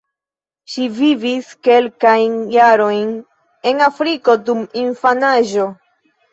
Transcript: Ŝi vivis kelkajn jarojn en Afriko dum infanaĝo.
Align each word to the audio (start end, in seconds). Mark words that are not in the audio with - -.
Ŝi 0.75 0.87
vivis 0.99 1.51
kelkajn 1.67 2.41
jarojn 2.57 3.13
en 3.73 3.87
Afriko 3.91 4.39
dum 4.51 4.67
infanaĝo. 4.89 5.73